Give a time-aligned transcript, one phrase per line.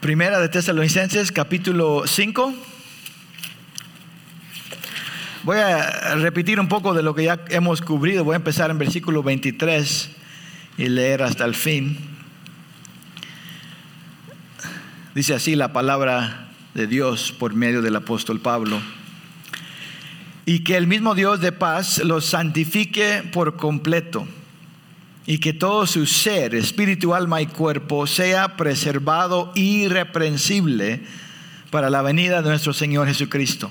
[0.00, 2.52] Primera de Tesalonicenses, capítulo 5.
[5.44, 8.24] Voy a repetir un poco de lo que ya hemos cubrido.
[8.24, 10.10] Voy a empezar en versículo 23
[10.78, 11.96] y leer hasta el fin.
[15.14, 18.80] Dice así la palabra de Dios por medio del apóstol Pablo.
[20.44, 24.26] Y que el mismo Dios de paz los santifique por completo
[25.26, 31.02] y que todo su ser, espíritu, alma y cuerpo sea preservado irreprensible
[31.70, 33.70] para la venida de nuestro Señor Jesucristo.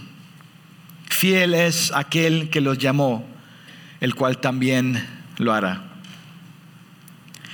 [1.09, 3.27] Fiel es aquel que los llamó,
[3.99, 5.07] el cual también
[5.38, 5.84] lo hará.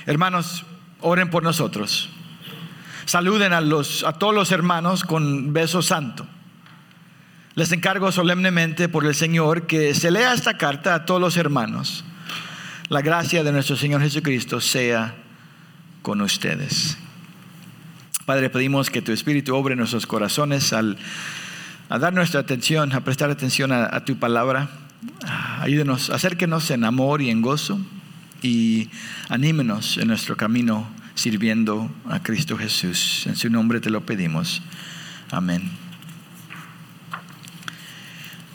[0.06, 0.64] Hermanos,
[1.00, 2.08] oren por nosotros.
[3.04, 6.26] Saluden a, los, a todos los hermanos con beso santo.
[7.54, 12.04] Les encargo solemnemente por el Señor que se lea esta carta a todos los hermanos
[12.90, 15.14] la gracia de nuestro Señor Jesucristo sea
[16.02, 16.98] con ustedes.
[18.26, 20.98] Padre, pedimos que tu Espíritu obre nuestros corazones al,
[21.88, 24.70] a dar nuestra atención, a prestar atención a, tu palabra.
[25.60, 27.78] Ayúdenos, acérquenos en amor y en gozo
[28.42, 28.90] y
[29.28, 33.24] anímenos en nuestro camino sirviendo a Cristo Jesús.
[33.28, 34.62] En su nombre te lo pedimos.
[35.30, 35.89] Amén.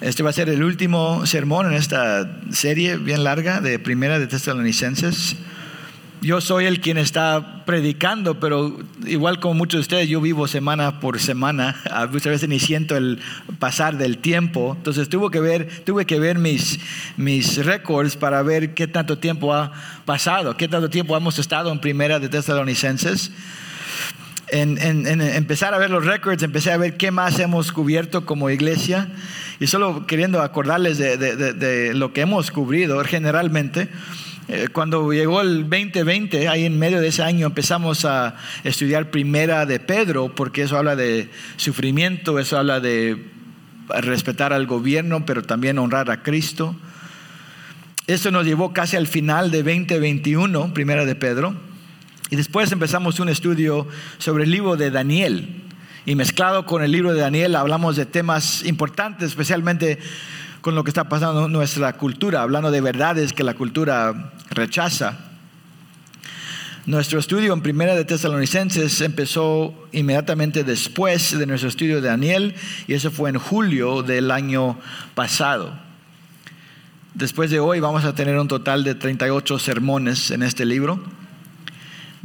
[0.05, 4.27] Este va a ser el último sermón en esta serie bien larga de Primera de
[4.27, 5.35] Tesalonicenses.
[6.21, 10.99] Yo soy el quien está predicando, pero igual como muchos de ustedes, yo vivo semana
[10.99, 11.81] por semana.
[12.11, 13.19] Muchas veces ni siento el
[13.57, 14.75] pasar del tiempo.
[14.77, 16.79] Entonces tuve que ver, tuve que ver mis,
[17.17, 19.71] mis récords para ver qué tanto tiempo ha
[20.05, 23.31] pasado, qué tanto tiempo hemos estado en Primera de Tesalonicenses
[24.49, 29.09] en, empezar a ver los records, empecé a ver qué más hemos cubierto como iglesia
[29.59, 33.89] y solo queriendo acordarles de, lo que hemos cubrido generalmente.
[34.47, 39.65] Eh, cuando llegó el 2020, ahí en medio de ese año empezamos a estudiar primera
[39.65, 43.25] de Pedro, porque eso habla de sufrimiento, eso habla de
[43.89, 46.75] respetar al gobierno, pero también honrar a Cristo.
[48.05, 51.55] Eso nos llevó casi al final de 2021, primera de Pedro.
[52.29, 53.87] Y después empezamos un estudio
[54.17, 55.61] sobre el libro de Daniel.
[56.07, 59.99] Y mezclado con el libro de Daniel hablamos de temas importantes, especialmente
[60.61, 65.19] con lo que está pasando en nuestra cultura, hablando de verdades que la cultura rechaza.
[66.87, 72.55] Nuestro estudio en Primera de Tesalonicenses empezó inmediatamente después de nuestro estudio de Daniel
[72.87, 74.79] y eso fue en julio del año
[75.13, 75.73] pasado.
[77.13, 80.99] Después de hoy vamos a tener un total de 38 sermones en este libro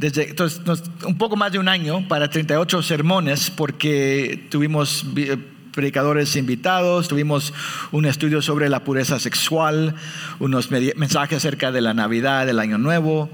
[0.01, 0.59] desde entonces,
[1.05, 5.37] un poco más de un año para 38 sermones porque tuvimos eh,
[5.71, 7.53] predicadores invitados, tuvimos
[7.91, 9.93] un estudio sobre la pureza sexual,
[10.39, 13.29] unos mensajes acerca de la Navidad, del Año Nuevo,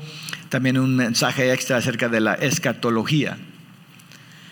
[0.50, 3.38] también un mensaje extra acerca de la escatología.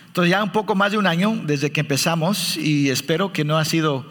[0.06, 3.58] Entonces ya un poco más de un año desde que empezamos y espero que no
[3.58, 4.06] ha sido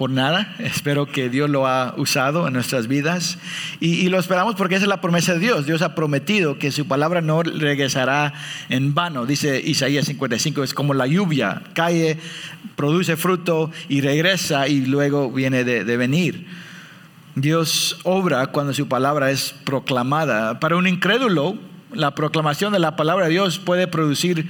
[0.00, 0.54] por nada.
[0.58, 3.36] Espero que Dios lo ha usado en nuestras vidas
[3.80, 5.66] y, lo esperamos porque esa es la promesa de Dios.
[5.66, 8.32] Dios ha prometido que su palabra no regresará
[8.70, 9.26] en vano.
[9.26, 12.18] Dice Isaías 55, es como la lluvia, cae,
[12.76, 16.46] produce fruto y regresa y luego viene de, de venir.
[17.34, 20.60] Dios obra cuando su palabra es proclamada.
[20.60, 21.58] Para un incrédulo,
[21.92, 24.48] la proclamación de la palabra de Dios puede producir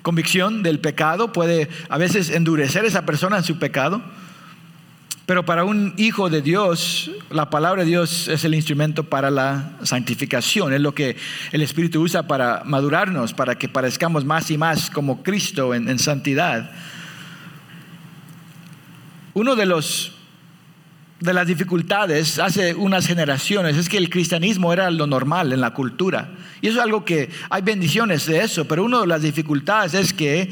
[0.00, 4.00] convicción del pecado, puede a veces endurecer a esa persona en su pecado
[5.26, 9.72] pero para un hijo de Dios, la palabra de Dios es el instrumento para la
[9.82, 11.16] santificación, es lo que
[11.50, 16.70] el Espíritu usa para madurarnos, para que parezcamos más y más como Cristo en, santidad.
[19.34, 20.12] Uno de los
[21.18, 25.72] de las dificultades hace unas generaciones es que el cristianismo era lo normal en la
[25.72, 26.28] cultura.
[26.60, 30.12] Y eso es algo que hay bendiciones de eso, pero una de las dificultades es
[30.12, 30.50] que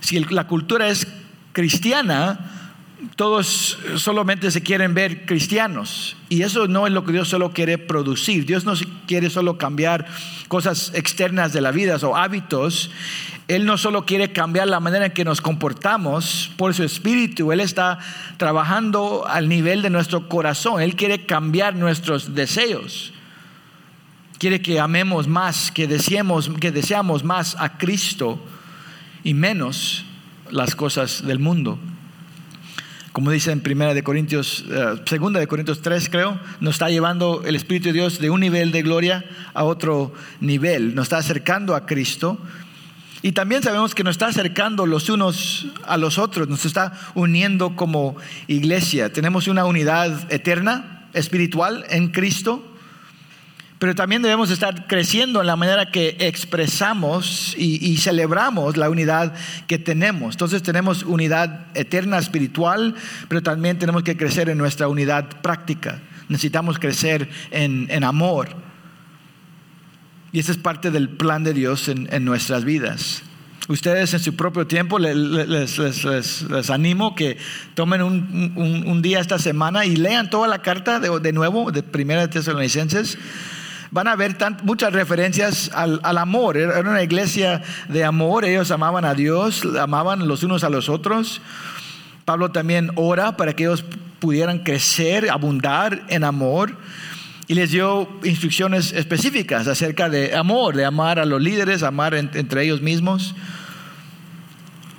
[0.00, 1.08] si la cultura es
[1.52, 2.63] cristiana,
[3.16, 7.78] todos solamente se quieren ver cristianos y eso no es lo que Dios solo quiere
[7.78, 8.46] producir.
[8.46, 8.74] Dios no
[9.06, 10.06] quiere solo cambiar
[10.48, 12.90] cosas externas de la vida o hábitos.
[13.46, 17.60] Él no solo quiere cambiar la manera en que nos comportamos por su espíritu, Él
[17.60, 17.98] está
[18.36, 20.80] trabajando al nivel de nuestro corazón.
[20.80, 23.12] Él quiere cambiar nuestros deseos.
[24.38, 28.44] Quiere que amemos más, que deseemos, que deseamos más a Cristo
[29.22, 30.04] y menos
[30.50, 31.78] las cosas del mundo
[33.14, 37.44] como dice en Primera de Corintios, eh, Segunda de Corintios 3 creo, nos está llevando
[37.46, 39.24] el Espíritu de Dios de un nivel de gloria
[39.54, 42.38] a otro nivel, nos está acercando a Cristo.
[43.22, 47.76] Y también sabemos que nos está acercando los unos a los otros, nos está uniendo
[47.76, 48.16] como
[48.48, 49.12] iglesia.
[49.12, 52.73] Tenemos una unidad eterna, espiritual en Cristo,
[53.78, 59.34] pero también debemos estar creciendo en la manera que expresamos y, celebramos la unidad
[59.66, 60.34] que tenemos.
[60.34, 62.94] Entonces tenemos unidad eterna espiritual,
[63.28, 66.00] pero también tenemos que crecer en nuestra unidad práctica.
[66.28, 68.50] Necesitamos crecer en, amor.
[70.32, 73.22] Y ese es parte del plan de Dios en, nuestras vidas.
[73.66, 77.38] Ustedes en su propio tiempo les, animo que
[77.74, 82.20] tomen un, día esta semana y lean toda la carta de, de nuevo de Primera
[82.22, 83.18] de Tesalonicenses
[83.94, 86.56] van a ver muchas referencias al, amor.
[86.56, 91.40] Era una iglesia de amor, ellos amaban a Dios, amaban los unos a los otros.
[92.24, 93.84] Pablo también ora para que ellos
[94.18, 96.76] pudieran crecer, abundar en amor.
[97.46, 102.64] Y les dio instrucciones específicas acerca de amor, de amar a los líderes, amar entre
[102.64, 103.36] ellos mismos.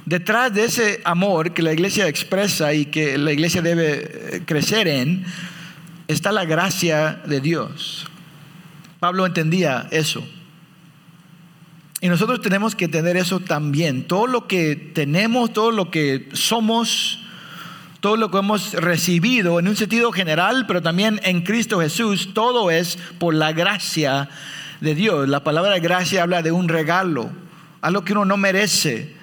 [0.06, 5.25] Detrás de ese amor que la iglesia expresa y que la iglesia debe crecer en,
[6.07, 8.07] está la gracia de Dios.
[9.06, 10.28] Pablo entendía eso.
[12.02, 14.07] Y nosotros tenemos que entender eso también.
[14.07, 17.19] Todo lo que tenemos, todo lo que somos,
[18.00, 22.72] todo lo que hemos recibido en un sentido general, pero también en Cristo Jesús, todo
[22.72, 24.28] es por la gracia
[24.81, 25.30] de Dios.
[25.30, 27.30] La palabra gracia habla de un regalo,
[27.81, 29.13] algo que uno no merece.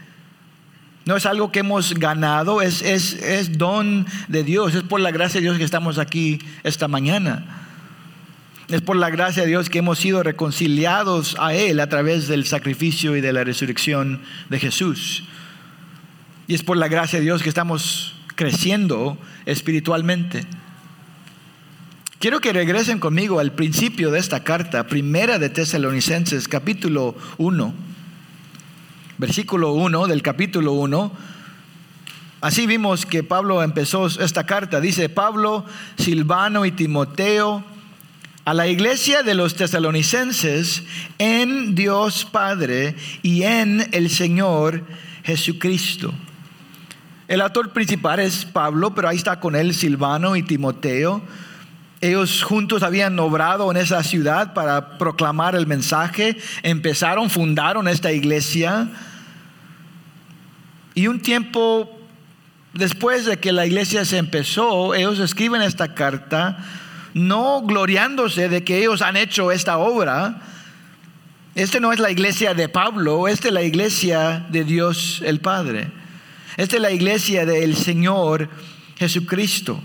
[1.06, 5.10] No es algo que hemos ganado, es, es, es don de Dios, es por la
[5.10, 7.61] gracia de Dios que estamos aquí esta mañana.
[8.72, 12.46] Es por la gracia de Dios que hemos sido reconciliados a Él a través del
[12.46, 15.24] sacrificio y de la resurrección de Jesús.
[16.46, 20.46] Y es por la gracia de Dios que estamos creciendo espiritualmente.
[22.18, 27.74] Quiero que regresen conmigo al principio de esta carta, primera de Tesalonicenses, capítulo 1,
[29.18, 31.12] versículo 1 del capítulo 1.
[32.40, 34.80] Así vimos que Pablo empezó esta carta.
[34.80, 35.66] Dice Pablo,
[35.98, 37.70] Silvano y Timoteo
[38.44, 40.82] a la iglesia de los tesalonicenses
[41.18, 44.82] en Dios Padre y en el Señor
[45.22, 46.12] Jesucristo.
[47.28, 51.22] El autor principal es Pablo, pero ahí está con él Silvano y Timoteo.
[52.00, 58.90] Ellos juntos habían obrado en esa ciudad para proclamar el mensaje, empezaron, fundaron esta iglesia.
[60.94, 61.88] Y un tiempo
[62.74, 66.58] después de que la iglesia se empezó, ellos escriben esta carta
[67.14, 70.42] no gloriándose de que ellos han hecho esta obra.
[71.54, 75.90] Esta no es la iglesia de Pablo, esta es la iglesia de Dios el Padre.
[76.56, 78.48] Esta es la iglesia del Señor
[78.96, 79.82] Jesucristo.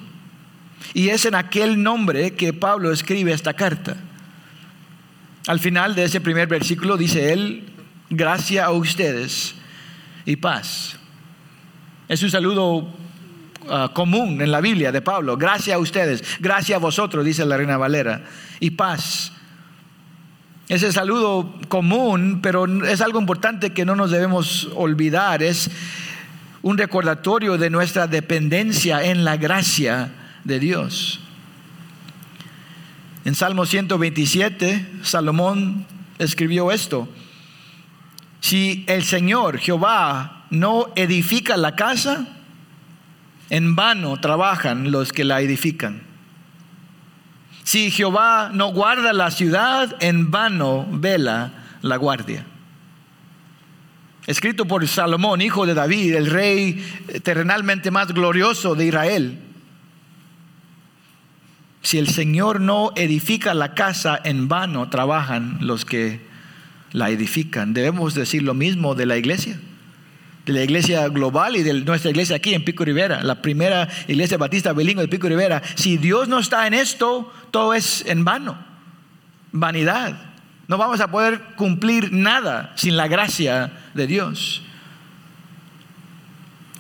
[0.94, 3.98] Y es en aquel nombre que Pablo escribe esta carta.
[5.48, 7.64] Al final de ese primer versículo dice él,
[8.10, 9.56] gracia a ustedes
[10.26, 10.98] y paz.
[12.08, 12.94] Es un saludo
[13.70, 15.38] Ah, común en la Biblia de Pablo.
[15.38, 18.24] Gracias a ustedes, gracias a vosotros, dice la Reina Valera.
[18.60, 19.34] Y paz.
[20.70, 25.42] Ese saludo común, pero es algo importante que no nos debemos olvidar.
[25.42, 25.70] Es
[26.62, 30.12] un recordatorio de nuestra dependencia en la gracia
[30.44, 31.20] de Dios.
[33.26, 35.86] En Salmo 127, Salomón
[36.20, 37.08] escribió esto.
[38.40, 42.37] Si el Señor, Jehová, no edifica la casa,
[43.50, 46.02] en vano trabajan los que la edifican.
[47.64, 51.52] Si Jehová no guarda la ciudad, en vano vela
[51.82, 52.46] la guardia.
[54.26, 56.86] Escrito por Salomón, hijo de David, el rey
[57.24, 59.40] terrenalmente más glorioso de Israel.
[61.82, 66.20] Si el Señor no edifica la casa, en vano trabajan los que
[66.92, 67.74] la edifican.
[67.74, 69.58] Debemos decir lo mismo de la iglesia
[70.48, 74.38] de la iglesia global y de nuestra iglesia aquí en Pico Rivera, la primera iglesia
[74.38, 75.62] batista bilingüe de Pico Rivera.
[75.76, 78.58] Si Dios no está en esto, todo es en vano,
[79.52, 80.18] vanidad.
[80.68, 84.64] No vamos a poder cumplir nada sin la gracia de Dios.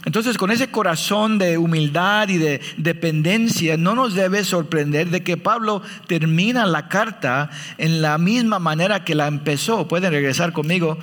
[0.06, 5.36] Entonces, con ese corazón de humildad y de dependencia, no nos debe sorprender de que
[5.36, 9.90] Pablo termina la carta en la misma manera que la empezó.
[9.90, 10.98] Pueden regresar conmigo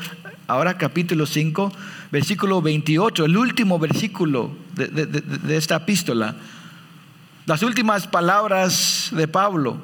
[0.46, 1.72] ahora capítulo 5,
[2.10, 6.36] versículo 28, el último versículo de, esta epístola.
[7.46, 9.78] Las últimas palabras de Pablo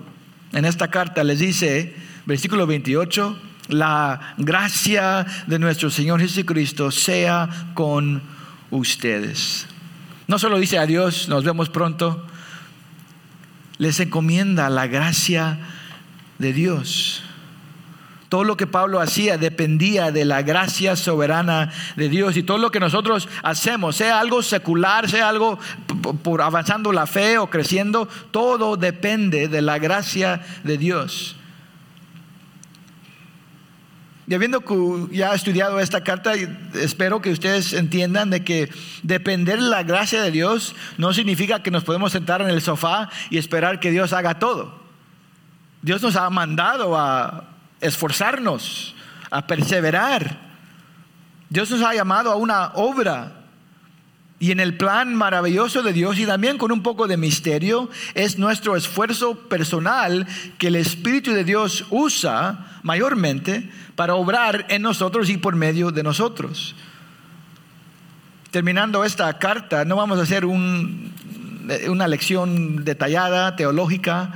[0.53, 1.95] en esta carta les dice,
[2.27, 3.37] versículo 28,
[3.69, 8.23] la gracia de nuestro Señor Jesucristo sea con
[8.71, 9.67] ustedes.
[10.27, 12.27] No solo dice adiós, nos vemos pronto,
[13.79, 15.59] les encomienda la gracia
[16.39, 17.25] de Dios.
[18.31, 22.71] Todo lo que Pablo hacía dependía de la gracia soberana de Dios y todo lo
[22.71, 25.59] que nosotros hacemos, sea algo secular, sea algo
[26.23, 31.35] por avanzando la fe o creciendo, todo depende de la gracia de Dios.
[34.29, 34.63] Y habiendo
[35.11, 36.35] ya estudiado esta carta,
[36.75, 38.71] espero que ustedes entiendan de que
[39.03, 43.11] depender de la gracia de Dios no significa que nos podemos sentar en el sofá
[43.29, 44.79] y esperar que Dios haga todo.
[45.83, 47.50] Dios nos ha mandado a
[47.81, 48.95] esforzarnos,
[49.31, 50.39] a perseverar.
[51.49, 53.41] Dios nos ha llamado a una obra
[54.41, 58.39] y en el plan maravilloso de Dios y también con un poco de misterio es
[58.39, 65.37] nuestro esfuerzo personal que el Espíritu de Dios usa mayormente para obrar en nosotros y
[65.37, 66.75] por medio de nosotros.
[68.51, 74.33] Terminando esta carta, no vamos a hacer una lección detallada, teológica,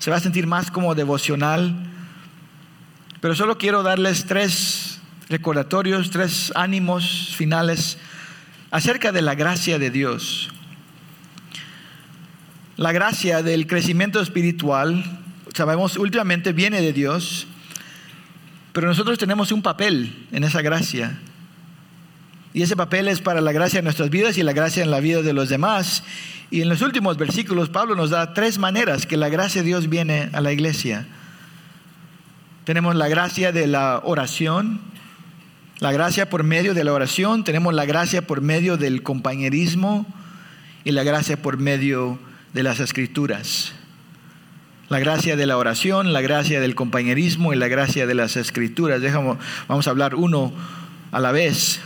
[0.00, 1.93] se va a sentir más como devocional,
[3.24, 4.98] pero solo quiero darles tres
[5.30, 7.96] recordatorios, tres ánimos finales
[8.70, 10.50] acerca de la gracia de Dios.
[12.76, 15.02] La gracia del crecimiento espiritual,
[15.54, 17.46] sabemos, últimamente viene de Dios,
[18.74, 21.18] pero nosotros tenemos un papel en esa gracia.
[22.52, 25.00] Y ese papel es para la gracia en nuestras vidas y la gracia en la
[25.00, 26.04] vida de los demás.
[26.50, 29.88] Y en los últimos versículos Pablo nos da tres maneras que la gracia de Dios
[29.88, 31.06] viene a la iglesia.
[32.64, 34.80] Tenemos la gracia de la oración,
[35.80, 40.06] la gracia por medio de la oración, tenemos la gracia por medio del compañerismo
[40.82, 42.18] y la gracia por medio
[42.54, 43.74] de las escrituras.
[44.88, 49.02] La gracia de la oración, la gracia del compañerismo y la gracia de las escrituras.
[49.02, 49.36] Dejamos,
[49.68, 50.50] vamos a hablar uno
[51.12, 51.82] a la vez.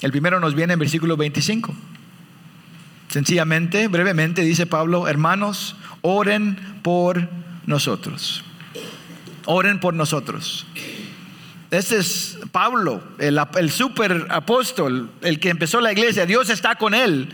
[0.00, 1.72] El primero nos viene en versículo 25.
[3.08, 7.28] Sencillamente, brevemente, dice Pablo, hermanos, oren por
[7.66, 8.42] nosotros.
[9.46, 10.66] Oren por nosotros.
[11.70, 16.26] Este es Pablo, el, super apóstol, el que empezó la iglesia.
[16.26, 17.28] Dios está con él.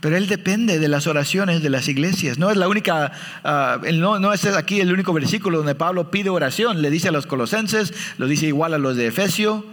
[0.00, 2.36] Pero él depende de las oraciones de las iglesias.
[2.36, 3.12] No es la única,
[3.44, 6.82] ah, no, es aquí el único versículo donde Pablo pide oración.
[6.82, 9.64] Le dice a los colosenses, lo dice igual a los de Efesio.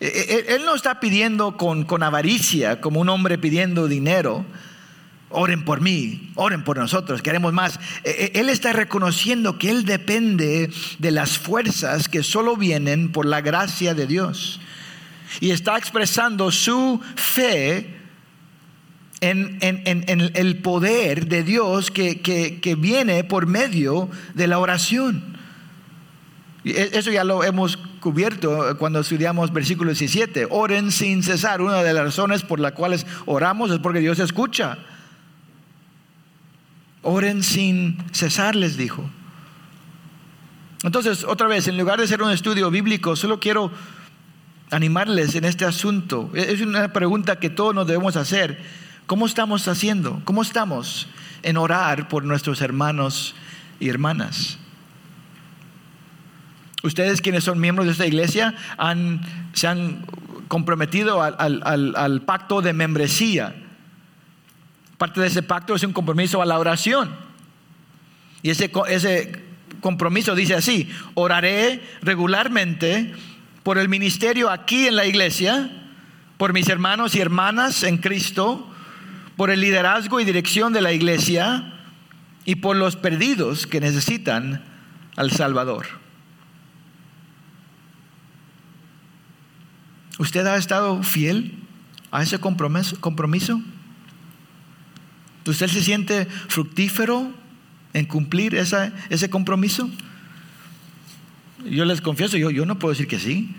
[0.00, 4.44] E, e, él no está pidiendo con, con avaricia, como un hombre pidiendo dinero
[5.30, 7.78] oren por mí, oren por nosotros, queremos más.
[8.04, 13.26] E, e, él está reconociendo que Él depende de las fuerzas que solo vienen por
[13.26, 14.60] la gracia de Dios.
[15.40, 17.98] Y está expresando su fe
[19.20, 25.34] en, el poder de Dios que, que viene por medio de la oración.
[26.64, 30.46] Eso ya lo hemos cubierto cuando estudiamos versículo 17.
[30.50, 31.60] Oren sin cesar.
[31.60, 34.78] Una de las razones por las cuales oramos es porque Dios escucha.
[37.04, 39.08] Oren sin cesar, les dijo.
[40.82, 43.70] Entonces, otra vez, en lugar de ser un estudio bíblico, solo quiero
[44.70, 46.30] animarles en este asunto.
[46.34, 48.62] Es una pregunta que todos nos debemos hacer.
[49.06, 50.22] ¿Cómo estamos haciendo?
[50.24, 51.06] ¿Cómo estamos
[51.42, 53.34] en orar por nuestros hermanos
[53.80, 54.58] y hermanas?
[56.82, 58.54] Ustedes quienes son miembros de esta iglesia
[59.52, 60.06] se han
[60.48, 63.54] comprometido al pacto de membresía
[65.04, 67.14] Parte de ese pacto es un compromiso a la oración.
[68.40, 69.44] Y ese, ese
[69.82, 73.12] compromiso dice así, oraré regularmente
[73.62, 75.70] por el ministerio aquí en la iglesia,
[76.38, 78.66] por mis hermanos y hermanas en Cristo,
[79.36, 81.84] por el liderazgo y dirección de la iglesia
[82.46, 84.64] y por los perdidos que necesitan
[85.16, 85.84] al Salvador.
[90.18, 91.58] ¿Usted ha estado fiel
[92.10, 93.60] a ese compromiso?
[95.46, 97.32] ¿Usted se siente fructífero
[97.92, 99.90] en cumplir ese compromiso?
[101.70, 103.54] Yo les confieso, yo, yo no puedo decir que sí.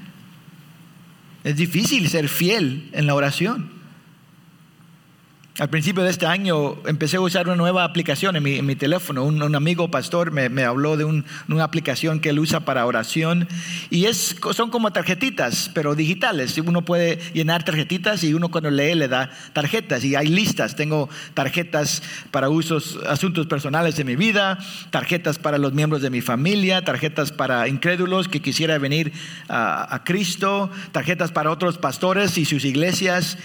[1.44, 3.75] Es difícil ser fiel en la oración.
[5.58, 9.24] Al principio de este año empecé a usar una nueva aplicación en mi, teléfono.
[9.24, 13.48] Un, amigo pastor me, habló de una aplicación que él usa para oración
[13.90, 16.58] y es, son como tarjetitas, pero digitales.
[16.58, 20.76] Uno puede llenar tarjetitas y uno cuando lee le da tarjetas y hay listas.
[20.76, 24.60] Tengo tarjetas para usos, asuntos personales de mi vida,
[24.90, 29.14] tarjetas para los miembros de mi familia, tarjetas para incrédulos que quisiera venir
[29.48, 33.38] a Cristo, tarjetas para otros pastores y sus iglesias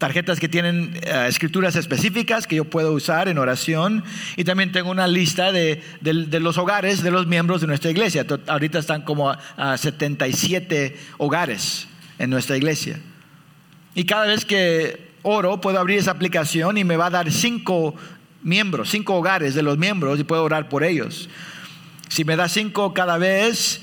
[0.00, 4.02] tarjetas que tienen eh, escrituras específicas que yo puedo usar en oración
[4.34, 8.26] y también tengo una lista de, los hogares de los miembros de nuestra iglesia.
[8.46, 11.86] Ahorita están como a, 77 hogares
[12.18, 12.98] en nuestra iglesia.
[13.94, 17.94] Y cada vez que oro puedo abrir esa aplicación y me va a dar cinco
[18.42, 21.28] miembros, cinco hogares de los miembros y puedo orar por ellos.
[22.08, 23.82] Si me da cinco cada vez,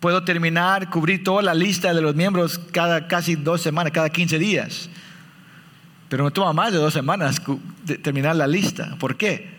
[0.00, 4.38] Puedo terminar, cubrir toda la lista de los miembros cada casi dos semanas, cada 15
[4.38, 4.88] días.
[6.08, 7.42] Pero me toma más de dos semanas
[8.02, 8.96] terminar la lista.
[8.98, 9.58] ¿Por qué?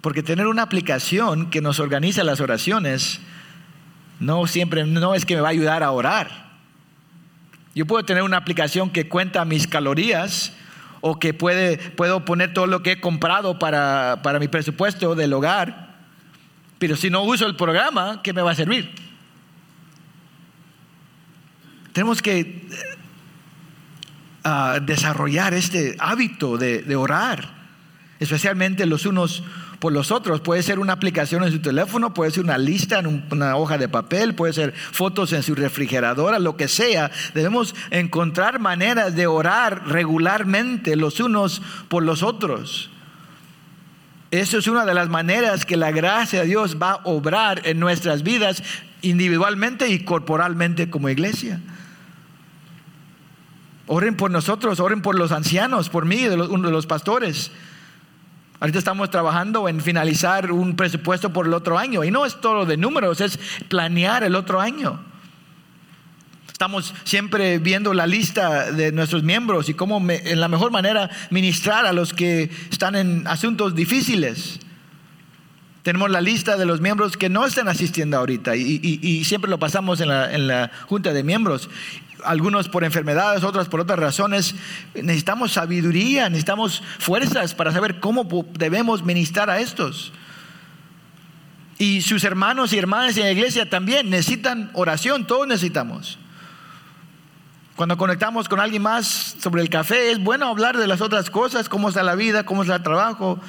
[0.00, 3.20] Porque tener una aplicación que nos organiza las oraciones
[4.18, 6.50] no siempre, no es que me va a ayudar a orar.
[7.74, 10.52] Yo puedo tener una aplicación que cuenta mis calorías
[11.00, 15.32] o que puede, puedo poner todo lo que he comprado para, para mi presupuesto del
[15.32, 15.94] hogar,
[16.78, 19.09] pero si no uso el programa, ¿qué me va a servir?
[21.92, 22.68] Tenemos que
[24.44, 27.54] uh, desarrollar este hábito de, de orar,
[28.20, 29.42] especialmente los unos
[29.80, 30.40] por los otros.
[30.40, 33.88] Puede ser una aplicación en su teléfono, puede ser una lista en una hoja de
[33.88, 37.10] papel, puede ser fotos en su refrigeradora, lo que sea.
[37.34, 42.90] Debemos encontrar maneras de orar regularmente los unos por los otros.
[44.30, 47.80] Eso es una de las maneras que la gracia de Dios va a obrar en
[47.80, 48.62] nuestras vidas
[49.02, 51.60] individualmente y corporalmente como iglesia.
[53.92, 57.50] Oren por nosotros, oren por los ancianos, por mí, uno de los pastores.
[58.60, 62.04] Ahorita estamos trabajando en finalizar un presupuesto por el otro año.
[62.04, 65.00] Y no es todo de números, es planear el otro año.
[66.52, 71.84] Estamos siempre viendo la lista de nuestros miembros y cómo en la mejor manera ministrar
[71.84, 74.60] a los que están en asuntos difíciles.
[75.82, 80.00] Tenemos la lista de los miembros que no están asistiendo ahorita y, siempre lo pasamos
[80.00, 81.68] en la junta de miembros
[82.24, 84.54] algunos por enfermedades, otros por otras razones.
[84.94, 90.12] Necesitamos sabiduría, necesitamos fuerzas para saber cómo debemos ministrar a estos.
[91.78, 96.18] Y sus hermanos y hermanas en la iglesia también necesitan oración, todos necesitamos.
[97.74, 101.70] Cuando conectamos con alguien más sobre el café, es bueno hablar de las otras cosas,
[101.70, 103.40] cómo está la vida, cómo está el trabajo.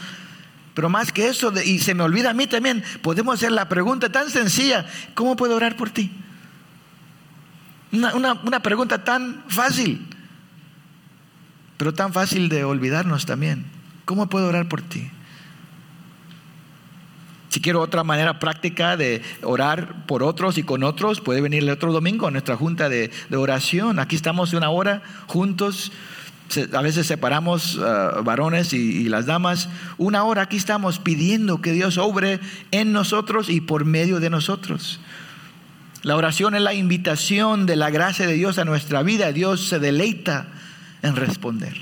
[0.73, 4.09] Pero más que eso, y se me olvida a mí también, podemos hacer la pregunta
[4.09, 4.85] tan sencilla,
[5.15, 6.11] ¿cómo puedo orar por ti?
[7.91, 10.07] Una, pregunta tan fácil,
[11.77, 13.65] pero tan fácil de olvidarnos también.
[14.05, 15.09] ¿Cómo puedo orar por ti?
[17.49, 21.69] Si quiero otra manera práctica de orar por otros y con otros, puede venir el
[21.69, 23.99] otro domingo a nuestra junta de, oración.
[23.99, 25.91] Aquí estamos una hora juntos.
[26.73, 29.67] A veces separamos uh, varones y, y, las damas.
[29.97, 32.39] Una hora aquí estamos pidiendo que Dios obre
[32.71, 35.01] en nosotros y por medio de nosotros.
[36.03, 39.31] La oración es la invitación de la gracia de Dios a nuestra vida.
[39.31, 40.47] Dios se deleita
[41.03, 41.77] en responder.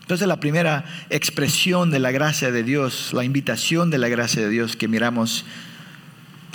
[0.00, 4.48] Entonces la primera expresión de la gracia de Dios, la invitación de la gracia de
[4.48, 5.44] Dios que miramos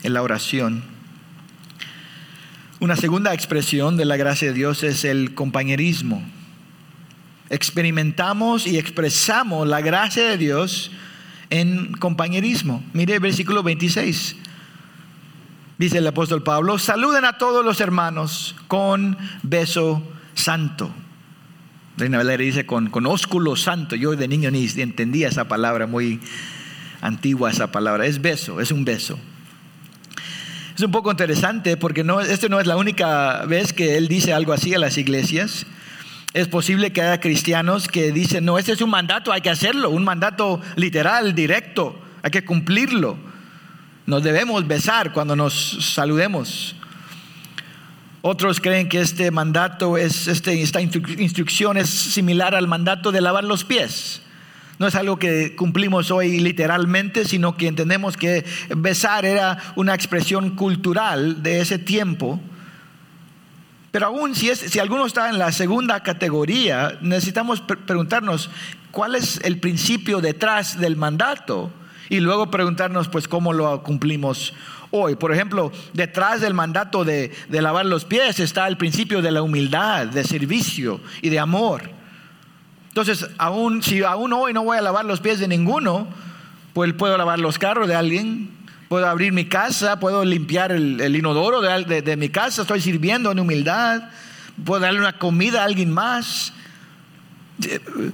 [0.01, 0.83] en la oración.
[2.79, 6.23] Una segunda expresión de la gracia de Dios es el compañerismo.
[7.49, 10.91] Experimentamos y expresamos la gracia de Dios
[11.49, 12.83] en compañerismo.
[12.93, 14.35] Mire el versículo 26
[15.79, 20.03] dice el apóstol Pablo, saluden a todos los hermanos con beso
[20.35, 20.91] santo.
[21.97, 23.95] Reina Valera dice con, con ósculo santo.
[23.95, 26.19] Yo de niño ni entendía esa palabra, muy
[27.01, 28.05] antigua esa palabra.
[28.05, 29.17] Es beso, es un beso.
[30.75, 34.33] Es un poco interesante porque no, esta no es la única vez que él dice
[34.33, 35.65] algo así a las iglesias.
[36.33, 39.89] Es posible que haya cristianos que dicen, no, este es un mandato, hay que hacerlo,
[39.89, 43.28] un mandato literal, directo, hay que cumplirlo.
[44.09, 46.75] Nos debemos besar cuando nos saludemos.
[48.23, 53.43] Otros creen que este mandato es, este, esta instrucción es similar al mandato de lavar
[53.43, 54.23] los pies.
[54.79, 58.43] No es algo que cumplimos hoy literalmente, sino que entendemos que
[58.75, 62.41] besar era una expresión cultural de ese tiempo.
[63.91, 68.49] Pero aún si, es, si alguno está en la segunda categoría, necesitamos preguntarnos
[68.89, 71.71] cuál es el principio detrás del mandato
[72.09, 74.53] y luego preguntarnos pues cómo lo cumplimos
[74.91, 75.15] hoy.
[75.15, 80.07] Por ejemplo, detrás del mandato de, lavar los pies está el principio de la humildad,
[80.07, 81.89] de servicio y de amor.
[82.89, 86.07] Entonces, aún, si aún hoy no voy a lavar los pies de ninguno,
[86.73, 88.49] pues puedo lavar los carros de alguien,
[88.89, 93.39] puedo abrir mi casa, puedo limpiar el, inodoro de, de mi casa, estoy sirviendo en
[93.39, 94.09] humildad,
[94.65, 96.53] puedo darle una comida a alguien más.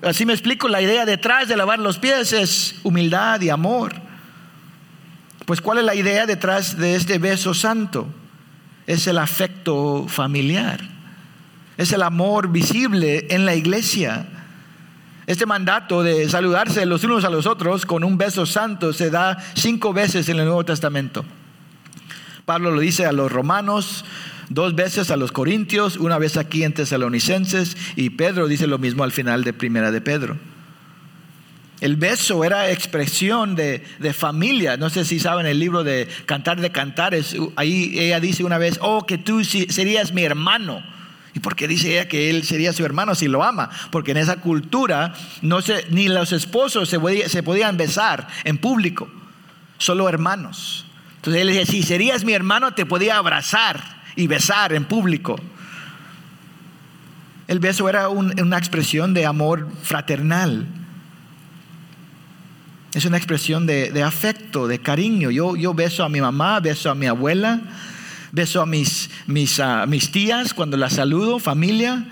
[0.01, 3.93] Así me explico, la idea detrás de lavar los pies es humildad y amor.
[5.45, 8.07] Pues ¿cuál es la idea detrás de este beso santo?
[8.87, 10.81] Es el afecto familiar.
[11.77, 14.27] Es el amor visible en la iglesia.
[15.27, 19.37] Este mandato de saludarse los unos a los otros con un beso santo se da
[19.55, 21.25] cinco veces en el Nuevo Testamento.
[22.45, 24.05] Pablo lo dice a los romanos,
[24.49, 29.03] dos veces a los Corintios, una vez aquí en Tesalonicenses y Pedro dice lo mismo
[29.03, 30.37] al final de Primera de Pedro.
[31.81, 34.77] El beso era expresión de, familia.
[34.77, 37.35] No sé si saben el libro de Cantar de Cantares.
[37.55, 40.83] Ahí ella dice una vez, oh, que tú serías mi hermano.
[41.33, 43.69] ¿Y por qué dice ella que él sería su hermano si lo ama?
[43.91, 49.09] Porque en esa cultura no se, ni los esposos se, se podían besar en público,
[49.77, 50.85] solo hermanos.
[51.17, 55.35] Entonces él decía, si serías mi hermano, te podía abrazar y besar en público.
[57.47, 60.67] El beso era una expresión de amor fraternal.
[62.95, 65.29] Es una expresión de, afecto, de cariño.
[65.29, 67.61] Yo, yo beso a mi mamá, beso a mi abuela,
[68.31, 72.05] beso a mis, mis, mis tías cuando las saludo, familia.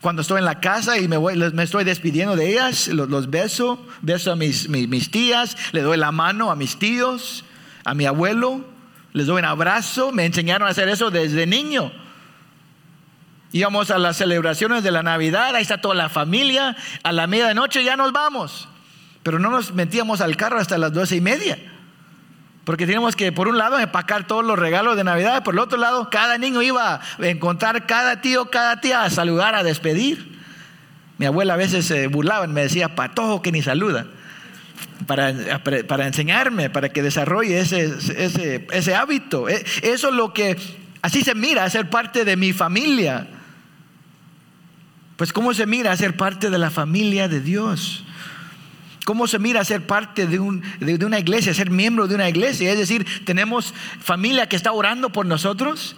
[0.00, 3.84] Cuando estoy en la casa y me, voy, me estoy despidiendo de ellas, los, beso,
[4.00, 7.44] beso a mis, mis, tías, le doy la mano a mis tíos,
[7.84, 8.64] a mi abuelo,
[9.12, 10.12] les doy un abrazo.
[10.12, 11.92] Me enseñaron a hacer eso desde niño.
[13.52, 17.82] Íbamos a las celebraciones de la Navidad, ahí está toda la familia, a la medianoche
[17.82, 18.68] ya nos vamos,
[19.24, 21.58] pero no nos metíamos al carro hasta las doce y media,
[22.64, 25.78] porque teníamos que, por un lado, empacar todos los regalos de Navidad, por el otro
[25.78, 30.38] lado, cada niño iba a encontrar cada tío, cada tía a saludar, a despedir.
[31.18, 34.06] Mi abuela a veces se burlaba, me decía, patojo que ni saluda.
[35.10, 35.34] Para,
[35.88, 37.82] para, enseñarme, para que desarrolle ese,
[38.16, 39.48] ese, ese hábito.
[39.48, 40.56] E, eso es lo que,
[41.02, 43.26] así se mira, ser parte de mi familia.
[45.16, 48.04] Pues cómo se mira ser parte de la familia de Dios.
[49.04, 52.70] ¿Cómo se mira ser parte de, una iglesia, ser miembro de una iglesia?
[52.70, 55.96] Es decir, tenemos familia que está orando por nosotros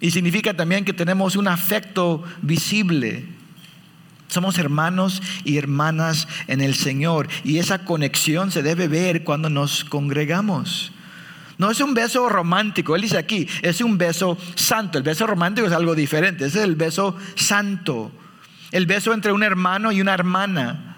[0.00, 3.28] y significa también que tenemos un afecto visible.
[4.28, 9.84] Somos hermanos y hermanas en el Señor y esa conexión se debe ver cuando nos
[9.84, 10.92] congregamos.
[11.56, 14.98] No es un beso romántico, él dice aquí, es un beso santo.
[14.98, 18.10] El beso romántico es algo diferente, es el beso santo.
[18.72, 20.96] El beso entre un hermano y una hermana.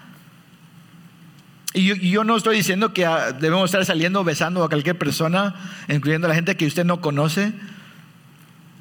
[1.73, 5.53] Y yo, no estoy diciendo que ah, debemos estar saliendo besando a cualquier persona,
[5.87, 7.53] incluyendo a la gente que usted no conoce.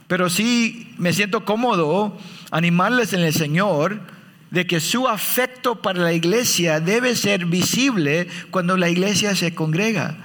[0.09, 2.17] Pero sí me siento cómodo
[2.51, 4.01] animarles en el Señor
[4.57, 10.17] de que su afecto para la iglesia debe ser visible cuando la iglesia se congrega.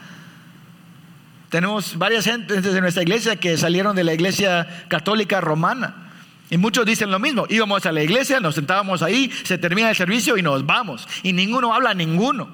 [1.49, 6.13] Tenemos varias gentes de nuestra iglesia que salieron de la iglesia católica romana.
[6.49, 7.45] Y muchos dicen lo mismo.
[7.49, 11.09] Íbamos a la iglesia, nos sentábamos ahí, se termina el servicio y nos vamos.
[11.23, 12.47] Y ninguno habla a ninguno.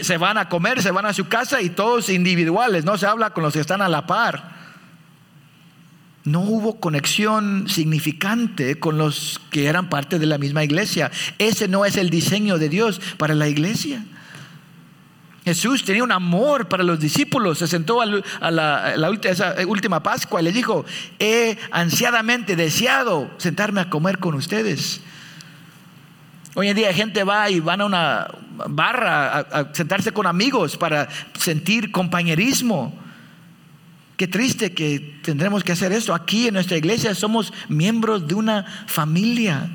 [0.00, 3.34] Se van a comer, se van a su casa y todos individuales, no se habla
[3.34, 4.57] con los que están a la par.
[6.28, 11.10] No hubo conexión significante con los que eran parte de la misma iglesia.
[11.38, 14.04] Ese no es el diseño de Dios para la iglesia.
[15.44, 20.44] Jesús tenía un amor para los discípulos, se sentó a la, esa última Pascua y
[20.44, 20.84] le dijo,
[21.18, 25.00] he ansiadamente deseado sentarme a comer con ustedes.
[26.54, 28.28] Hoy en día gente va y van a una
[28.68, 33.07] barra a, sentarse con amigos para sentir compañerismo.
[34.18, 36.12] Qué triste que tendremos que hacer esto.
[36.12, 39.70] Aquí en nuestra iglesia somos miembros de una familia.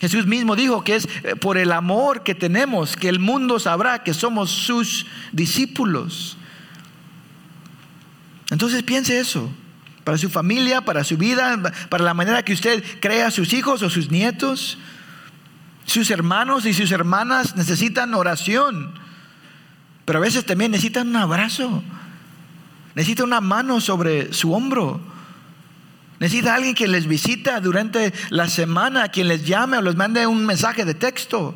[0.00, 4.02] Jesús mismo dijo que es eh, por el amor que tenemos que el mundo sabrá
[4.02, 6.38] que somos sus discípulos.
[8.48, 9.50] Entonces piense eso,
[10.04, 11.60] para su familia, para su vida,
[11.90, 14.78] para la manera que usted crea a sus hijos o sus nietos.
[15.84, 18.94] Sus hermanos y sus hermanas necesitan oración,
[20.06, 21.82] pero a veces también necesitan un abrazo,
[22.98, 25.00] necesitan una mano sobre su hombro.
[26.18, 30.44] Necesita alguien que les visita durante la semana, quien les llame o les mande un
[30.44, 31.54] mensaje de texto.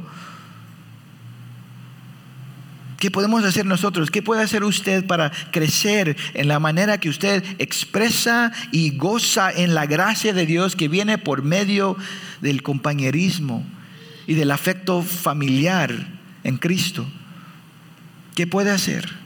[2.96, 4.12] ¿Qué podemos hacer nosotros?
[4.12, 9.74] ¿Qué puede hacer usted para crecer en la manera que usted expresa y goza en
[9.74, 11.96] la gracia de Dios que viene por medio
[12.40, 13.66] del compañerismo
[14.28, 15.90] y del afecto familiar
[16.44, 17.04] en Cristo?
[18.36, 19.21] ¿Qué puede hacer?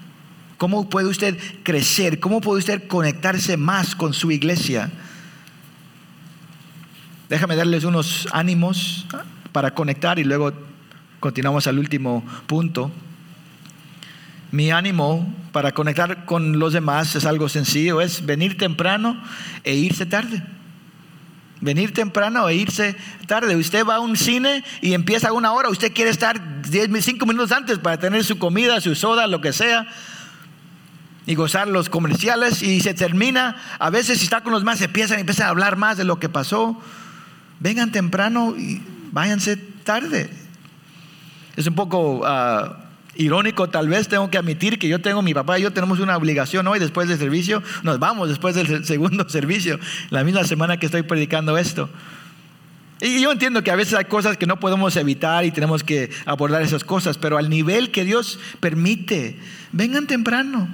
[0.57, 2.19] ¿Cómo puede usted crecer?
[2.19, 4.91] ¿Cómo puede usted conectarse más con su iglesia?
[7.29, 9.07] Déjame darles unos ánimos
[9.53, 10.53] para conectar y luego
[11.21, 12.91] continuamos al último punto.
[14.51, 19.23] Mi ánimo para conectar con los demás es algo sencillo, es venir temprano
[19.63, 20.43] e irse tarde.
[21.61, 23.57] Venir temprano e irse tarde.
[23.57, 27.53] Usted va a un cine y empieza una hora, usted quiere estar 10, 5 minutos
[27.53, 29.87] antes para tener su comida, su soda, lo que sea
[31.27, 34.85] y gozar los comerciales y se termina, a veces si está con los más se
[34.85, 36.81] empiezan, empiezan a hablar más de lo que pasó.
[37.59, 40.31] Vengan temprano y váyanse tarde.
[41.57, 42.85] Es un poco ah,
[43.17, 44.07] irónico, tal vez.
[44.07, 47.09] Tengo que admitir que yo tengo, mi papá y yo tenemos una obligación hoy después
[47.09, 51.91] del servicio, nos vamos después del segundo servicio, la misma semana que estoy predicando esto.
[53.01, 56.11] Y yo entiendo que a veces hay cosas que no podemos evitar y tenemos que
[56.25, 59.39] abordar esas cosas, pero al nivel que Dios permite,
[59.73, 60.69] vengan temprano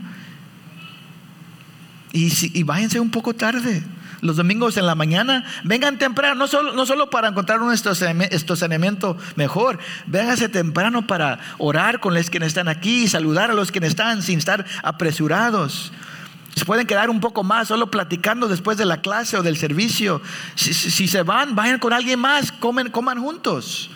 [2.13, 3.83] y, y váyanse un poco tarde.
[4.23, 9.17] los domingos en la mañana, vengan temprano, no solo, no solo para encontrar un estacionamiento
[9.35, 14.23] mejor, vénganse temprano para orar con los que están aquí saludar a los que están
[14.23, 15.93] sin estar apresurados.
[16.55, 20.23] Se pueden quedar un poco más solo platicando después de la clase o del servicio.
[20.55, 23.91] Si, si se van, vayan con alguien más, comen, coman juntos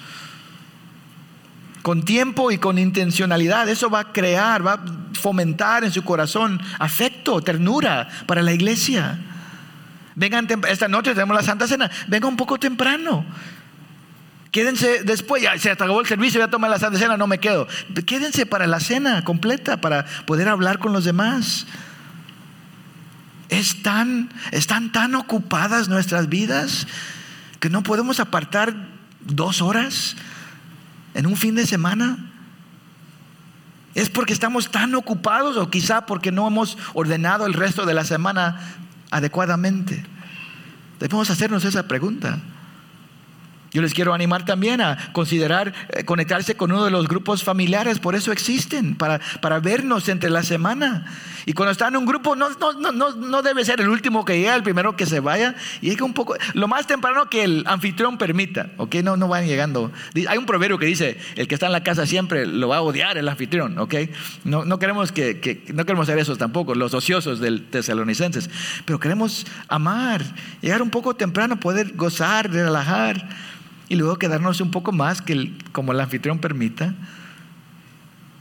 [1.86, 3.68] con tiempo y con intencionalidad.
[3.68, 4.84] Eso va a crear, va a
[5.26, 9.18] fomentar en su corazón afecto, ternura para la iglesia.
[10.14, 13.26] Vengan, esta noche tenemos la Santa Cena, venga un poco temprano.
[14.52, 17.66] Quédense después, ya se acabó el servicio, ya tomé la Santa Cena, no me quedo.
[18.06, 21.66] Quédense para la cena completa, para poder hablar con los demás.
[23.48, 26.86] Están, están tan ocupadas nuestras vidas
[27.58, 28.76] que no podemos apartar
[29.22, 30.14] dos horas
[31.14, 32.35] en un fin de semana?
[33.96, 38.04] ¿Es porque estamos tan ocupados o quizá porque no hemos ordenado el resto de la
[38.04, 38.60] semana
[39.10, 40.04] adecuadamente?
[41.00, 42.38] Debemos hacernos esa pregunta.
[43.76, 47.98] Yo les quiero animar también a considerar eh, conectarse con uno de los grupos familiares,
[47.98, 51.04] por eso existen, para, para vernos entre la semana.
[51.44, 54.38] Y cuando están en un grupo, no, no, no, no debe ser el último que
[54.38, 55.56] llega, el primero que se vaya.
[55.82, 58.94] Y que un poco, lo más temprano que el anfitrión permita, ¿ok?
[59.04, 59.92] No, no van llegando.
[60.26, 62.80] Hay un proverbio que dice: el que está en la casa siempre lo va a
[62.80, 63.94] odiar el anfitrión, ¿ok?
[64.44, 68.48] No, no queremos que, que no queremos ser esos tampoco, los ociosos del tesalonicenses,
[68.86, 70.24] pero queremos amar,
[70.62, 73.28] llegar un poco temprano, poder gozar, relajar
[73.88, 76.94] y luego quedarnos un poco más que como el anfitrión permita.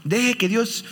[0.04, 0.84] Deje que Dios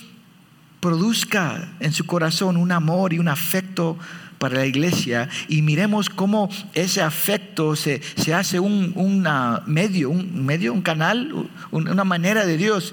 [0.81, 3.97] produzca en su corazón un amor y un afecto
[4.38, 9.27] para la iglesia y miremos cómo ese afecto se, se hace un
[9.67, 12.93] medio, un medio, un canal, una manera de Dios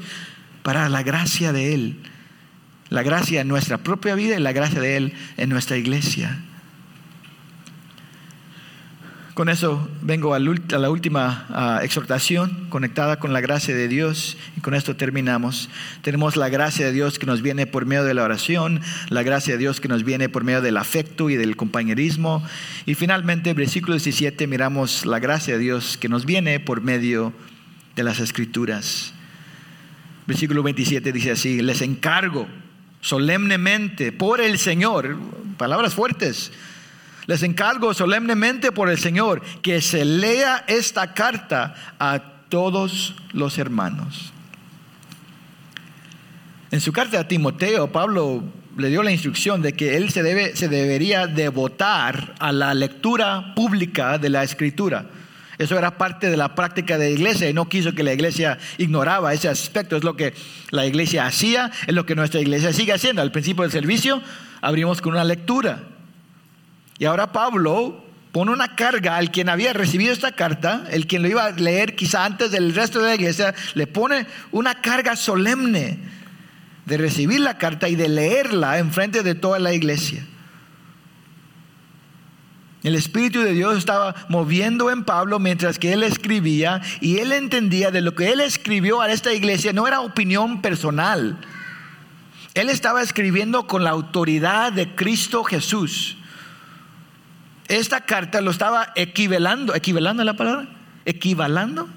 [0.64, 2.00] para la gracia de Él.
[2.90, 6.40] La gracia en nuestra propia vida y la gracia de Él en nuestra iglesia.
[9.34, 14.60] Con eso vengo a la última ah, exhortación conectada con la gracia de Dios y
[14.60, 15.70] con esto terminamos.
[16.02, 19.54] Tenemos la gracia de Dios que nos viene por medio de la oración, la gracia
[19.54, 22.44] de Dios que nos viene por medio del afecto y del compañerismo
[22.86, 27.32] y finalmente, versículo 17, miramos la gracia de Dios que nos viene por medio
[27.96, 29.14] de las escrituras.
[30.28, 32.50] Versículo 27 dice así, les encargo
[33.00, 35.18] solemnemente por el Señor,
[35.58, 36.52] palabras fuertes,
[37.28, 44.34] les encargo solemnemente por el Señor que se lea esta carta a todos los hermanos.
[46.72, 48.44] En su carta a Timoteo, Pablo
[48.78, 53.54] le dio la instrucción de que él se, debe, se debería devotar a la lectura
[53.56, 55.06] pública de la escritura.
[55.58, 58.58] Eso era parte de la práctica de la iglesia y no quiso que la iglesia
[58.78, 59.96] ignoraba ese aspecto.
[59.96, 60.34] Es lo que
[60.72, 63.22] la iglesia hacía, es lo que nuestra iglesia sigue haciendo.
[63.22, 64.22] Al principio del servicio
[64.62, 65.84] abrimos con una lectura.
[67.02, 71.30] Y ahora Pablo pone una carga al quien había recibido esta carta, el quien lo
[71.30, 75.98] iba a leer quizá antes del resto de la iglesia, le pone una carga solemne
[76.86, 80.24] de recibir la carta y de leerla en frente de toda la iglesia.
[82.84, 87.90] El Espíritu de Dios estaba moviendo en Pablo mientras que él escribía y él entendía
[87.90, 91.40] de lo que él escribió a esta iglesia no era opinión personal.
[92.54, 96.18] Él estaba escribiendo con la autoridad de Cristo Jesús
[97.72, 100.68] esta carta lo estaba equivalando, equivalando la palabra,
[101.06, 101.88] equivalando,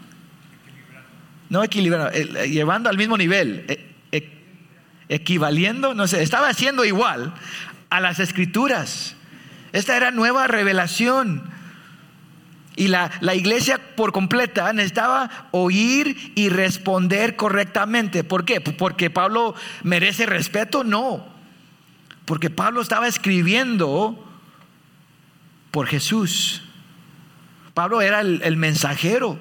[1.48, 3.90] no equilibrando, eh, llevando al mismo nivel, eh,
[5.08, 7.34] equivaliendo, no sé, estaba haciendo igual
[7.90, 9.16] a las escrituras.
[9.72, 11.42] Esta era nueva revelación.
[12.76, 18.24] Y la, la, iglesia por completa necesitaba oír y responder correctamente.
[18.24, 18.60] ¿Por qué?
[18.60, 20.82] ¿Porque Pablo merece respeto?
[20.82, 21.24] No.
[22.24, 24.23] Porque Pablo estaba escribiendo
[25.74, 26.62] por Jesús.
[27.74, 29.36] Pablo era el, mensajero,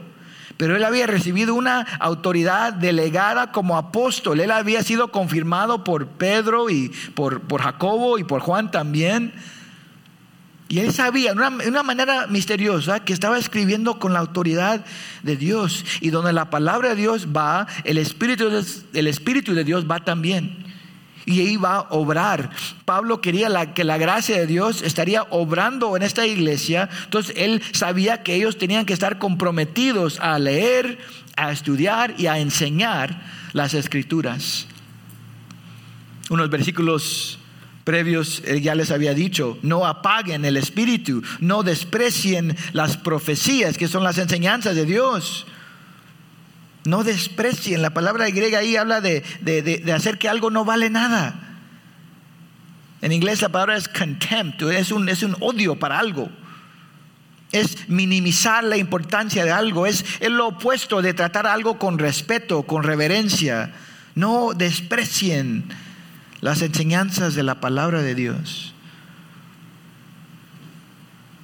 [0.57, 4.39] pero él había recibido una autoridad delegada como apóstol.
[4.39, 9.31] Él había sido confirmado por Pedro y por, por Jacobo y por Juan también.
[10.69, 14.83] Y él sabía, de una, una, manera misteriosa, que estaba escribiendo con la autoridad
[15.21, 15.85] de Dios.
[16.01, 18.49] Y donde la palabra de Dios va, el Espíritu
[18.93, 20.72] el Espíritu de Dios va también
[21.25, 22.49] y iba a obrar.
[22.85, 28.23] Pablo quería que la gracia de Dios estaría obrando en esta iglesia, entonces él sabía
[28.23, 30.97] que ellos tenían que estar comprometidos a leer,
[31.35, 33.21] a estudiar y a enseñar
[33.53, 34.67] las escrituras.
[36.29, 37.39] Unos versículos
[37.83, 44.03] previos ya les había dicho, no apaguen el espíritu, no desprecien las profecías que son
[44.03, 45.45] las enseñanzas de Dios.
[46.85, 47.81] No desprecien.
[47.81, 49.23] La palabra griega ahí habla de,
[49.93, 51.39] hacer que algo no vale nada.
[53.01, 56.29] En inglés la palabra es contempt, es un, es un odio para algo.
[57.51, 62.63] es minimizar la importancia de algo, es, es lo opuesto de tratar algo con respeto,
[62.63, 63.73] con reverencia.
[64.15, 65.65] No desprecien
[66.41, 68.72] las enseñanzas de la palabra de Dios.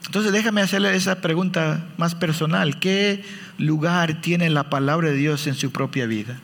[0.10, 2.80] Entonces déjame hacerle esa pregunta más personal.
[2.80, 3.24] ¿Qué
[3.60, 6.40] lugar tiene la palabra de Dios en su propia vida?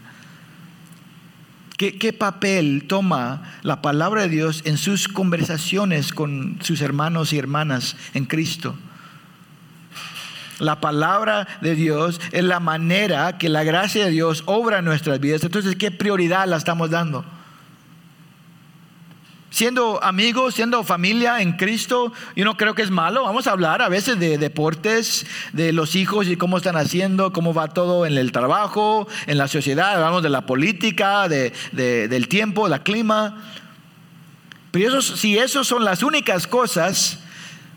[1.76, 7.40] ¿Qué, ¿Qué, papel toma la palabra de Dios en sus conversaciones con sus hermanos y
[7.40, 8.76] hermanas en Cristo?
[10.60, 15.20] La palabra de Dios es la manera que la gracia de Dios obra en nuestras
[15.20, 15.44] vidas.
[15.44, 17.26] Entonces, ¿qué prioridad la estamos dando?
[19.56, 23.24] Siendo amigos, siendo familia en Cristo, yo no creo que es malo.
[23.24, 27.54] Vamos a hablar a veces de deportes, de los hijos y cómo están haciendo, cómo
[27.54, 29.94] va todo en el trabajo, en la sociedad.
[29.94, 33.46] Hablamos de la política, de, del tiempo, del clima.
[34.72, 37.20] Pero si esas son las únicas cosas,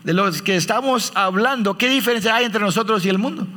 [0.03, 3.47] de los que estamos hablando, ¿qué diferencia hay entre nosotros y el mundo?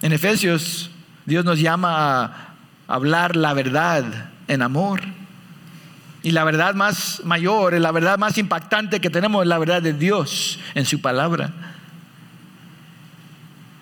[0.00, 0.90] En Efesios,
[1.24, 2.54] Dios nos llama a
[2.88, 5.21] hablar la verdad en amor.
[6.22, 9.92] Y la verdad más mayor, la verdad más impactante que tenemos es la verdad de
[9.92, 11.52] Dios en su palabra.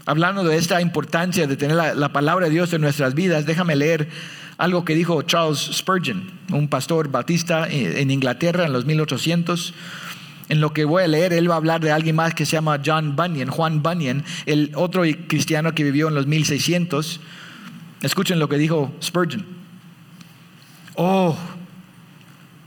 [0.07, 4.09] Hablando de esta importancia de tener la, palabra de Dios en nuestras vidas, déjame leer
[4.57, 9.75] algo que dijo Charles Spurgeon, un pastor batista en Inglaterra en los 1800.
[10.49, 12.53] En lo que voy a leer, él va a hablar de alguien más que se
[12.57, 17.21] llama John Bunyan, Juan Bunyan, el otro cristiano que vivió en los 1600.
[18.03, 19.47] Escuchen lo que dijo Spurgeon.
[20.97, 21.37] Oh,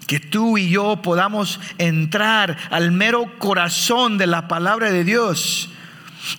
[0.08, 5.70] que tú y yo podamos entrar al mero corazón de la palabra de Dios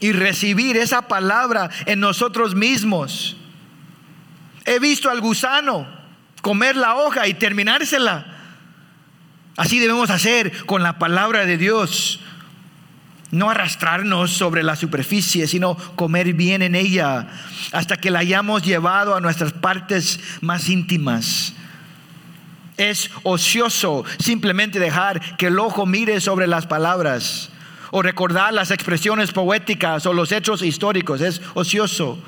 [0.00, 3.36] y recibir esa palabra en nosotros mismos
[4.64, 5.86] He visto al gusano
[6.40, 8.26] comer la hoja y terminársela.
[9.56, 12.20] Así debemos hacer con la palabra de Dios.
[13.30, 17.28] No arrastrarnos sobre la superficie, sino comer bien en ella
[17.72, 21.54] hasta que la hayamos llevado a nuestras partes más íntimas.
[22.76, 27.50] Es ocioso simplemente dejar que el ojo mire sobre las palabras
[27.90, 31.20] o recordar las expresiones poéticas o los hechos históricos.
[31.20, 32.18] Es ocioso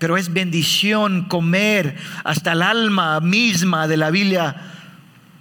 [0.00, 4.56] pero es bendición comer hasta el alma misma de la Biblia,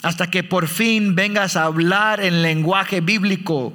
[0.02, 3.74] hasta que por fin vengas a hablar en lenguaje bíblico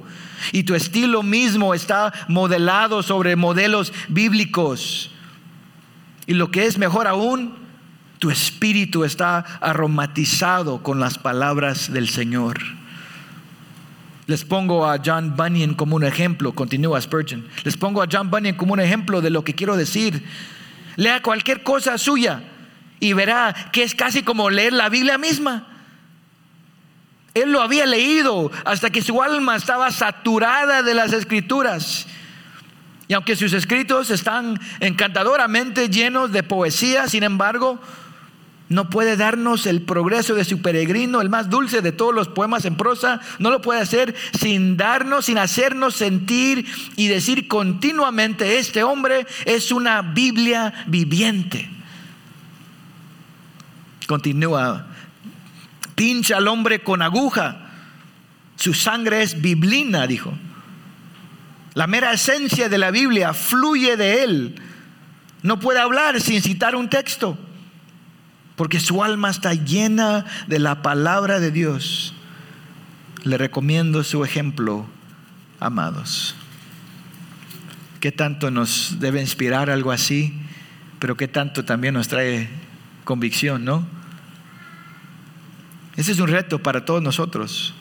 [0.51, 5.09] y tu estilo mismo está modelado sobre modelos bíblicos.
[6.27, 7.55] Y lo que es mejor aún,
[8.19, 12.59] tu espíritu está aromatizado con las palabras del Señor.
[14.27, 17.47] Les pongo a John Bunyan como un ejemplo, continúa Spurgeon.
[17.63, 20.23] Les pongo a John Bunyan como un ejemplo de lo que quiero decir
[20.95, 22.43] Lea cualquier cosa suya
[22.99, 25.67] y verá que es casi como leer la Biblia misma.
[27.33, 32.07] Él lo había leído hasta que su alma estaba saturada de las escrituras.
[33.07, 37.79] Y aunque sus escritos están encantadoramente llenos de poesía, sin embargo,
[38.67, 42.65] no puede darnos el progreso de su peregrino, el más dulce de todos los poemas
[42.65, 43.21] en prosa.
[43.37, 49.71] No lo puede hacer sin darnos, sin hacernos sentir y decir continuamente, este hombre es
[49.71, 51.69] una Biblia viviente.
[54.07, 54.87] Continúa,
[55.93, 57.69] pincha al hombre con aguja,
[58.55, 60.33] su sangre es biblina, dijo.
[61.75, 64.61] La mera esencia de la Biblia fluye de él.
[65.43, 67.37] No puede hablar sin citar un texto
[68.55, 72.13] porque su alma está llena de la palabra de Dios.
[73.23, 74.85] Le recomiendo su ejemplo,
[75.59, 76.35] amados.
[77.99, 80.33] ¿Qué tanto nos debe inspirar algo así?
[80.99, 82.49] Pero qué tanto también nos trae
[83.03, 83.85] convicción, ¿no?
[85.95, 87.73] Ese es un reto para todos nosotros.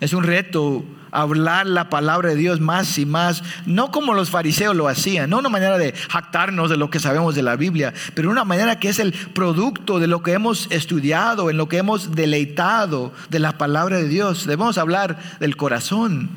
[0.00, 0.84] Es un reto
[1.14, 5.38] hablar la palabra de Dios más y más, no como los fariseos lo hacían, no
[5.38, 8.88] una manera de jactarnos de lo que sabemos de la Biblia, pero una manera que
[8.88, 13.56] es el producto de lo que hemos estudiado, en lo que hemos deleitado de la
[13.56, 14.44] palabra de Dios.
[14.44, 16.30] Debemos hablar del corazón.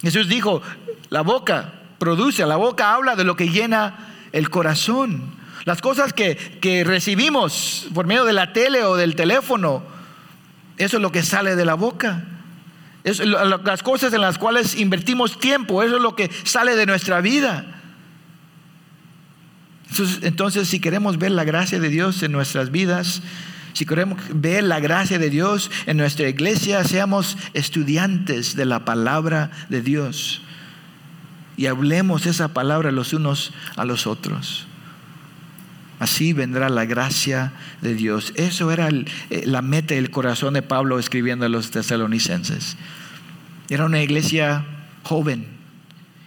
[0.00, 0.62] Jesús dijo,
[1.10, 5.38] la boca produce, la boca habla de lo que llena el corazón.
[5.66, 9.82] Las cosas que, que recibimos por medio de la tele o del teléfono,
[10.78, 12.24] eso es lo que sale de la boca.
[13.04, 17.80] Las cosas en las cuales invertimos tiempo, eso es lo que sale de nuestra vida.
[20.22, 23.22] Entonces, si queremos ver la gracia de Dios en nuestras vidas,
[23.72, 29.50] si queremos ver la gracia de Dios en nuestra iglesia, seamos estudiantes de la palabra
[29.68, 30.42] de Dios
[31.60, 34.66] y hablemos esa palabra los unos a los otros.
[36.00, 38.32] Así vendrá la gracia de Dios.
[38.34, 42.78] Eso era eh, la meta del corazón de Pablo escribiendo a los tesalonicenses.
[43.68, 44.64] Era una iglesia
[45.02, 45.46] joven.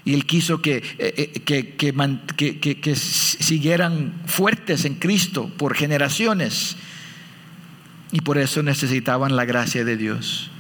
[0.06, 6.78] Y Él quiso que, eh, que, que, que, siguieran fuertes en Cristo por generaciones.
[8.12, 10.52] Y por eso necesitaban la gracia de Dios.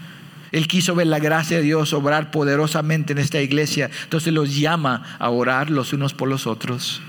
[0.51, 3.91] Él quiso ver la gracia de Dios obrar poderosamente en esta iglesia.
[4.05, 7.01] Entonces los llama a orar los unos por los otros,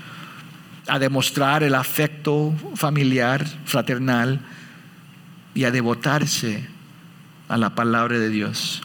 [0.87, 4.39] a demostrar el afecto familiar, fraternal
[5.53, 6.67] y a devotarse
[7.47, 8.81] a la palabra de Dios.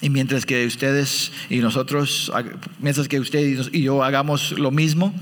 [0.00, 2.32] Y mientras que ustedes y nosotros,
[2.78, 5.12] mientras que ustedes y yo hagamos lo mismo,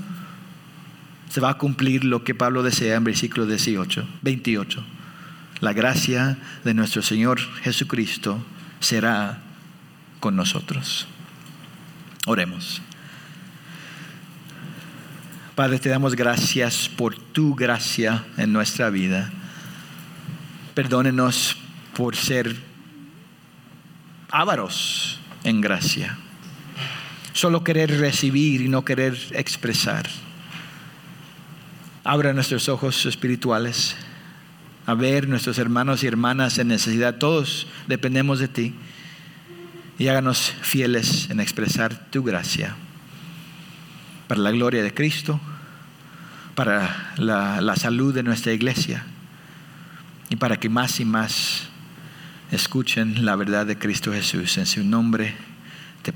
[1.29, 4.83] se va a cumplir lo que Pablo desea en versículo 18, 28.
[5.59, 8.43] La gracia de nuestro Señor Jesucristo
[8.79, 9.39] será
[10.19, 11.07] con nosotros.
[12.27, 12.81] Oremos.
[15.57, 19.31] Padre, te damos gracias por tu gracia en nuestra vida.
[20.75, 21.57] Perdónenos
[21.95, 22.55] por ser
[24.29, 26.15] ávaros en gracia.
[27.33, 30.07] Solo querer recibir y no querer expresar.
[32.03, 33.95] Abra nuestros ojos espirituales
[34.85, 37.17] a ver nuestros hermanos y hermanas en necesidad.
[37.17, 38.75] Todos dependemos de ti.
[39.97, 42.75] Y háganos fieles en expresar tu gracia.
[44.27, 45.39] Para la gloria de Cristo,
[46.55, 49.03] para la, salud de nuestra iglesia
[50.29, 51.69] y para que más y más
[52.51, 54.57] escuchen la verdad de Cristo Jesús.
[54.57, 55.35] En su nombre
[56.01, 56.13] te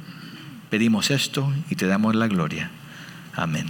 [0.70, 2.72] pedimos esto y te damos la gloria.
[3.34, 3.68] Amén.